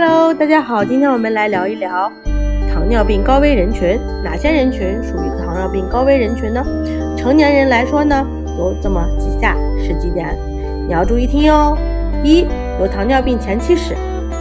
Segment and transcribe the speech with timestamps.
[0.00, 2.08] Hello，大家好，今天我们来聊一聊
[2.72, 6.64] 糖尿病高危人群，哪些人群属于糖尿病高危人群呢？
[7.16, 8.24] 成年人来说呢，
[8.56, 10.36] 有这么几下十几点，
[10.86, 11.76] 你要注意听哦。
[12.22, 12.46] 一、
[12.78, 13.92] 有糖尿病前期史；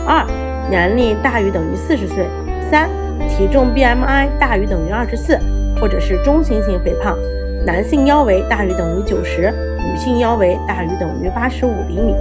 [0.06, 0.24] 二、
[0.70, 2.28] 年龄大于等于四十岁；
[2.70, 2.88] 三、
[3.28, 5.40] 体重 BMI 大于等于二十四，
[5.82, 7.18] 或者是中型型肥胖，
[7.66, 12.16] 男性腰围大于等于九十，女性腰围大于等于八十五厘米。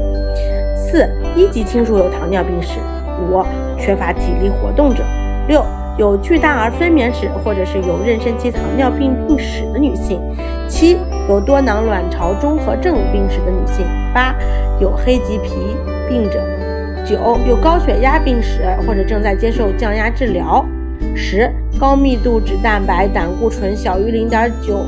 [0.75, 1.07] 四、
[1.37, 2.79] 一级亲属有糖尿病史；
[3.21, 3.45] 五、
[3.79, 5.03] 缺乏体力活动者；
[5.49, 5.65] 六、
[5.97, 10.19] 有巨大而分娩史或者是有妊娠期糖尿病病史的女性；
[10.69, 10.99] 七、
[11.29, 13.85] 有多囊卵巢综合症病史的女性；
[14.15, 14.35] 八、
[14.79, 15.51] 有黑棘皮
[16.09, 16.39] 病者；
[17.05, 20.65] 九、有高血压病史或者正在接受降压治疗；
[21.15, 24.85] 十、高密度脂蛋白胆固醇小于零点九，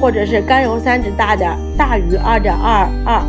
[0.00, 3.22] 或者是甘油三酯大点大于二点二二。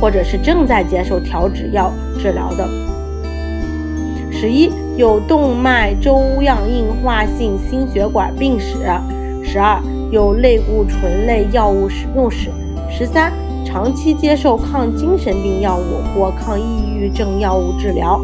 [0.00, 2.68] 或者是正在接受调脂药治疗的。
[4.30, 8.76] 十一有动脉粥样硬化性心血管病史。
[9.42, 9.80] 十二
[10.10, 12.50] 有类固醇类药物使用史。
[12.90, 13.32] 十三
[13.64, 18.20] 长期接受抗精神病药物或抗抑郁症药物治疗。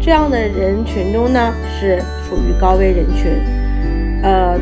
[0.00, 3.32] 这样的人群中呢，是属于高危人群。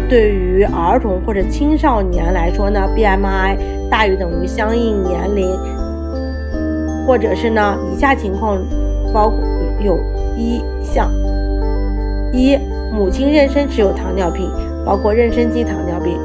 [0.08, 3.56] 对于儿童或者青少年来说呢，BMI
[3.90, 5.48] 大于等于相应年龄，
[7.06, 8.58] 或者是呢，以下情况
[9.12, 9.32] 包
[9.80, 9.98] 有
[10.36, 11.10] 一项：
[12.32, 12.56] 一、
[12.92, 14.50] 母亲妊娠时有糖尿病，
[14.84, 16.16] 包括妊娠期糖尿病；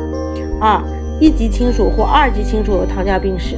[0.59, 0.81] 二、
[1.19, 3.57] 一级亲属或二级亲属有糖尿病史；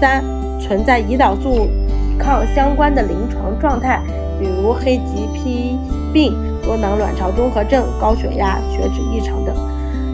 [0.00, 0.22] 三、
[0.60, 4.00] 存在胰岛素抵抗相关的临床状态，
[4.38, 5.76] 比如黑棘皮
[6.12, 6.34] 病。
[6.66, 9.54] 多囊卵巢综合症、高血压、血脂异常等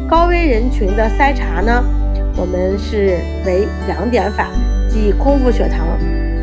[0.07, 1.83] 高危人群的筛查呢，
[2.37, 4.49] 我们是为两点法，
[4.87, 5.87] 即空腹血糖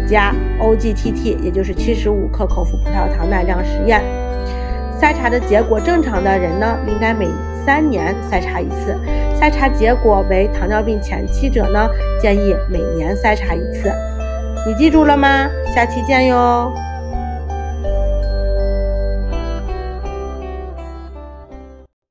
[0.08, 4.02] 加 OGTT，也就是七十五克口服葡萄糖耐量实验。
[5.00, 7.28] 筛查的结果正常的人呢，应该每
[7.64, 8.96] 三年筛查一次；
[9.40, 11.88] 筛查结果为糖尿病前期者呢，
[12.19, 13.92] 建议每年筛查一次。
[14.66, 15.48] 你记住了吗？
[15.75, 16.74] 下期见哟。